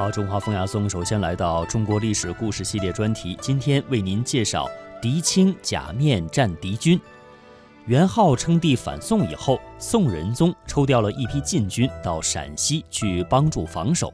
[0.00, 4.66] 好，中华风雅颂首先来到中国历史故事系列专题，今天为您介绍
[4.98, 6.98] 狄青假面战敌军。
[7.84, 14.10] 元昊称帝反宋以后，宋仁宗抽调了一批禁军到陕西去帮助防守。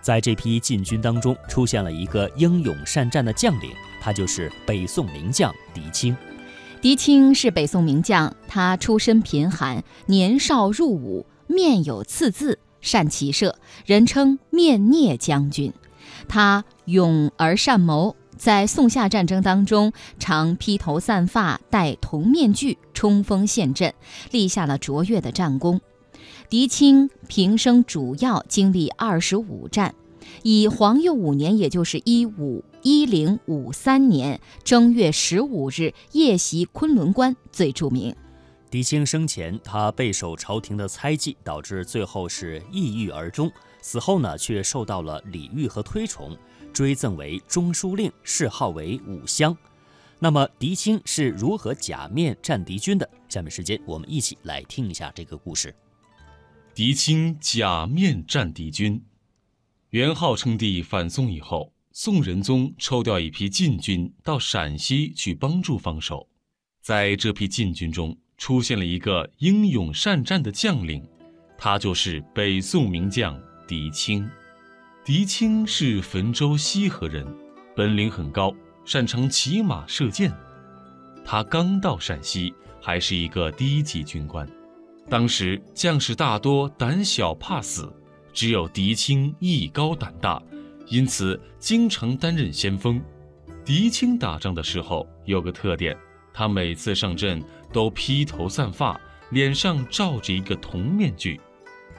[0.00, 3.70] 在这批禁军当中，出现了一个英勇善战的将领，
[4.00, 6.16] 他就是北宋名将狄青。
[6.80, 12.58] 狄青是北宋名将，他出身贫寒，年少入伍，面有刺字。
[12.80, 13.56] 善骑射，
[13.86, 15.72] 人称面聂将军。
[16.28, 23.94] 他勇而善谋，在宋夏战争当中，常披头散发，戴铜面具，冲锋陷阵，
[24.30, 25.80] 立下了卓越的战功。
[26.48, 29.94] 狄青平生主要经历二十五战，
[30.42, 38.14] 以皇佑五年，也就是一五一零五三年正月十五日夜袭昆仑关最著名。
[38.70, 43.50] 狄青生前，他备受朝廷的猜忌，导致最后是抑郁而终。
[43.80, 46.36] 死后呢，却受到了礼遇和推崇，
[46.70, 49.56] 追赠为中书令，谥号为武襄。
[50.18, 53.08] 那么，狄青是如何假面战敌军的？
[53.28, 55.74] 下面时间，我们一起来听一下这个故事。
[56.74, 59.02] 狄青假面战敌军。
[59.90, 66.28] 元昊称帝反宋以后，宋仁宗抽调一批禁军到陕西去帮助防守，
[66.82, 68.14] 在这批禁军中。
[68.38, 71.06] 出现了一个英勇善战的将领，
[71.58, 74.26] 他就是北宋名将狄青。
[75.04, 77.26] 狄青是汾州西河人，
[77.74, 80.32] 本领很高，擅长骑马射箭。
[81.24, 84.48] 他刚到陕西，还是一个低级军官。
[85.10, 87.92] 当时将士大多胆小怕死，
[88.32, 90.40] 只有狄青艺高胆大，
[90.86, 93.02] 因此经常担任先锋。
[93.64, 95.96] 狄青打仗的时候有个特点。
[96.32, 101.40] 他每次上阵都披头散发，脸上罩着一个铜面具。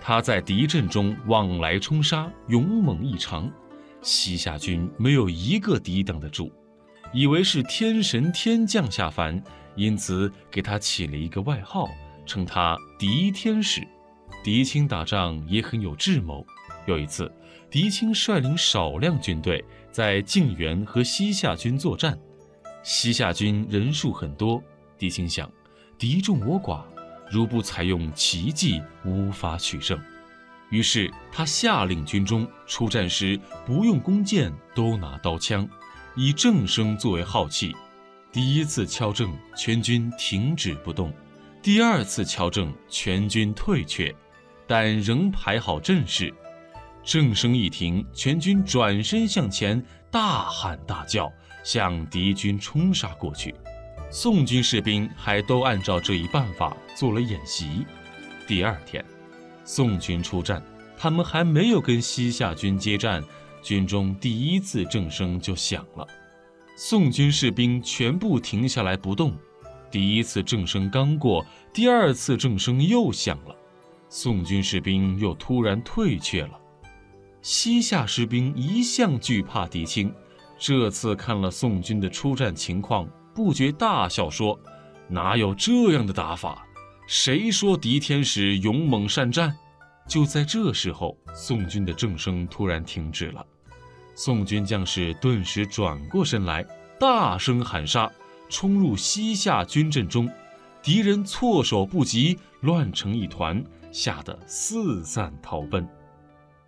[0.00, 3.50] 他在敌阵中往来冲杀，勇猛异常，
[4.00, 6.52] 西夏军没有一个抵挡得住，
[7.12, 9.40] 以为是天神天将下凡，
[9.76, 11.88] 因此给他起了一个外号，
[12.26, 13.86] 称他狄天使。
[14.42, 16.44] 狄青打仗也很有智谋。
[16.86, 17.30] 有一次，
[17.70, 22.18] 狄青率领少量军队在泾原和西夏军作战。
[22.82, 24.60] 西夏军人数很多，
[25.02, 25.50] 狄青想，
[25.98, 26.84] 敌众我寡，
[27.28, 30.00] 如不采用奇计，无法取胜。
[30.70, 33.36] 于是他下令军中出战时
[33.66, 35.68] 不用弓箭，都拿刀枪，
[36.14, 37.74] 以正声作为号器。
[38.30, 41.10] 第一次敲正，全军停止不动；
[41.60, 44.14] 第二次敲正，全军退却，
[44.68, 46.32] 但仍排好阵势。
[47.02, 51.28] 正声一停，全军转身向前，大喊大叫。
[51.64, 53.52] 向敌军冲杀过去，
[54.14, 57.86] 宋军士兵还都按照这一办法做了演习。
[58.46, 59.02] 第二天，
[59.64, 60.62] 宋军出战，
[60.98, 63.24] 他们还没有跟西夏军接战，
[63.62, 66.06] 军中第一次正声就响了。
[66.76, 69.32] 宋军士兵全部停下来不动。
[69.90, 73.56] 第一次正声刚过，第二次正声又响了，
[74.10, 76.60] 宋军士兵又突然退却了。
[77.40, 80.12] 西夏士兵一向惧怕狄青。
[80.58, 84.58] 这次看了宋军的出战情况，不觉大笑说
[85.08, 86.66] ：“哪有这样的打法？
[87.06, 89.54] 谁说狄天使勇猛善战？”
[90.08, 93.44] 就在这时候，宋军的正声突然停止了。
[94.14, 96.64] 宋军将士顿时转过身来，
[96.98, 98.10] 大声喊杀，
[98.48, 100.30] 冲入西夏军阵中。
[100.82, 105.88] 敌人措手不及，乱成一团，吓得四散逃奔，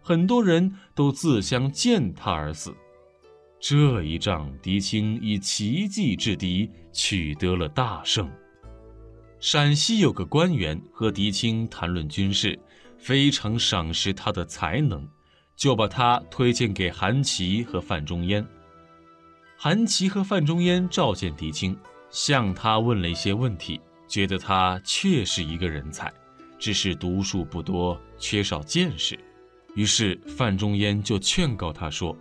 [0.00, 2.72] 很多人都自相践踏而死。
[3.66, 8.30] 这一仗，狄青以奇计制敌，取得了大胜。
[9.40, 12.58] 陕西有个官员和狄青谈论军事，
[12.98, 15.08] 非常赏识他的才能，
[15.56, 18.46] 就把他推荐给韩琦和范仲淹。
[19.56, 21.74] 韩琦和范仲淹召见狄青，
[22.10, 26.12] 向他问了一些问题，觉得他确是一个人才，
[26.58, 29.18] 只是读书不多，缺少见识。
[29.74, 32.14] 于是范仲淹就劝告他说。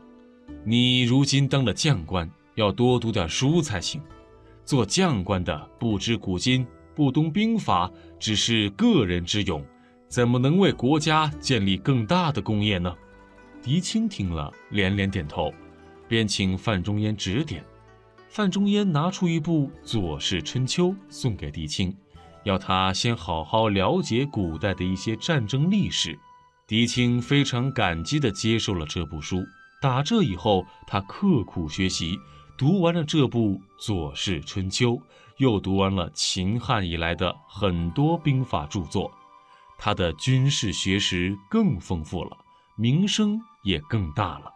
[0.66, 4.02] 你如今当了将官，要多读点书才行。
[4.64, 6.66] 做将官的不知古今，
[6.96, 9.62] 不懂兵法，只是个人之勇，
[10.08, 12.96] 怎么能为国家建立更大的功业呢？
[13.62, 15.54] 狄青听了，连连点头，
[16.08, 17.62] 便请范仲淹指点。
[18.30, 21.94] 范仲淹拿出一部《左氏春秋》送给狄青，
[22.46, 26.18] 要他先好好了解古代的一些战争历史。
[26.66, 29.44] 狄青非常感激地接受了这部书。
[29.84, 32.18] 打这以后，他刻苦学习，
[32.58, 34.92] 读完了这部《左氏春秋》，
[35.40, 39.12] 又读完了秦汉以来的很多兵法著作，
[39.78, 42.38] 他的军事学识更丰富了，
[42.78, 44.50] 名声也更大了。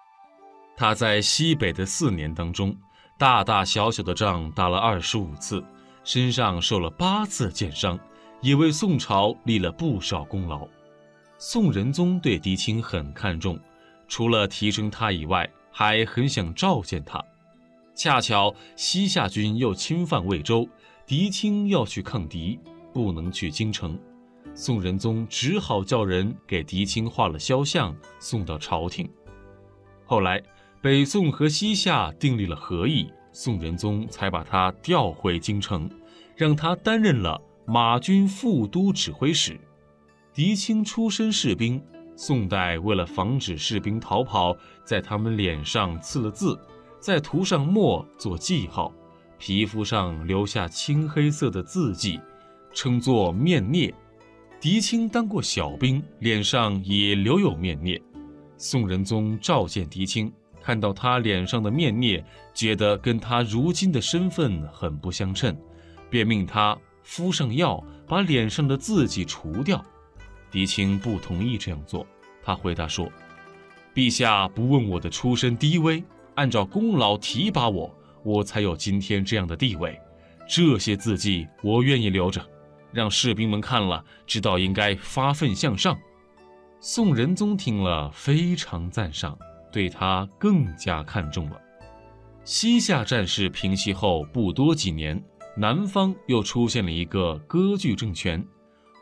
[0.78, 2.74] 他在西北的四年当中，
[3.20, 5.62] 大大小小的仗打了二十五次，
[6.06, 8.00] 身上受了八次箭伤，
[8.40, 10.66] 也为宋朝立了不少功劳。
[11.38, 13.60] 宋仁宗对狄青很看重，
[14.08, 17.24] 除了提升他以外，还很想召见他。
[17.94, 20.68] 恰巧西夏军又侵犯魏州，
[21.06, 22.60] 狄青要去抗敌，
[22.94, 24.00] 不能去京城。
[24.54, 29.08] 宋仁宗只好叫人给狄青画了肖像，送到朝廷。
[30.06, 30.42] 后来，
[30.82, 35.90] 北宋和西夏订立了和议，宋仁宗才把他调回京城，
[36.36, 39.60] 让他担任了马军副都指挥使。
[40.34, 41.82] 狄青出身士兵，
[42.18, 46.60] 宋代为了防止士兵逃跑，在他们脸上刺了字。
[47.00, 48.92] 再涂上墨做记号，
[49.38, 52.20] 皮肤上留下青黑色的字迹，
[52.74, 53.94] 称作面孽。
[54.60, 58.02] 狄青当过小兵，脸上也留有面孽。
[58.58, 65.56] 宋仁宗召见狄青，看到他脸上的面孽，觉得跟他如今的身份很不相称，
[66.10, 69.86] 便命他敷上药，把脸上的字迹除掉。
[70.52, 72.06] 狄青不同意这样做，
[72.44, 73.12] 他回答说
[73.94, 76.04] ：“陛下不问我的出身低微。”
[76.36, 77.92] 按照功劳提拔我，
[78.24, 80.00] 我才有今天这样的地位。
[80.48, 82.48] 这些字迹我愿意留着，
[82.92, 85.98] 让士兵们看了知道应该发奋向上。
[86.80, 89.36] 宋仁宗听了非常赞赏，
[89.72, 91.60] 对他更加看重了。
[92.44, 95.20] 西夏战事平息后不多几年，
[95.58, 98.46] 南方又出现了一个割据政权，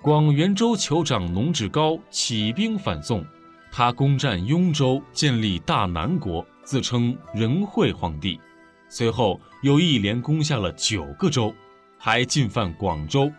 [0.02, 3.26] 广元州酋长农志高起兵反宋，
[3.72, 6.46] 他攻占雍州，建立大南国。
[6.64, 8.40] 自称仁惠皇帝，
[8.90, 11.54] 随后又一连攻下了九个州，
[11.96, 13.32] 还进犯广州。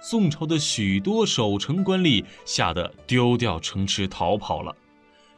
[0.00, 4.72] 宋朝的许多守城官吏吓得丢掉城池逃跑了，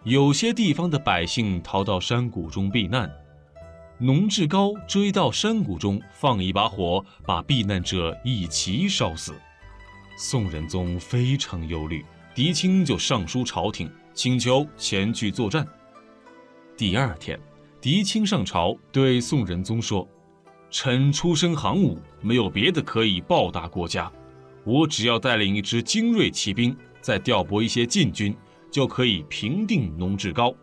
[0.05, 3.11] 有些地方的百姓逃到山谷中避难。
[3.97, 9.33] 农志高追到山谷中，放一把火，把避难者一齐烧死。
[10.23, 15.67] 宋仁宗非常忧虑，狄青就上书朝廷，请求前去作战。
[16.77, 17.41] 第二天，
[17.81, 20.07] 狄青上朝对宋仁宗说
[20.71, 24.13] ：“臣出身行伍，没有别的可以报答国家，
[24.63, 28.37] 我只要带领一支精锐骑兵，再调拨一些禁军，
[28.71, 30.55] 就可以平定农志高。”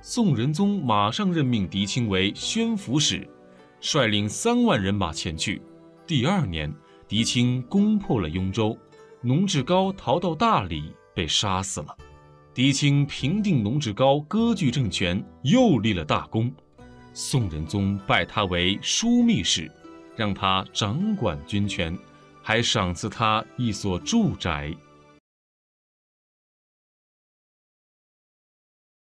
[0.00, 3.28] 宋仁宗马上任命狄青为宣抚使，
[3.82, 5.60] 率领三万人马前去。
[6.06, 6.74] 第二年，
[7.08, 8.76] 狄青攻破了雍州，
[9.22, 11.96] 农志高逃到大理，被杀死了。
[12.52, 16.52] 狄青平定农志高割据政权，又立了大功。
[17.14, 19.72] 宋仁宗拜他为枢密使，
[20.16, 21.96] 让他掌管军权，
[22.42, 24.70] 还赏赐他一所住宅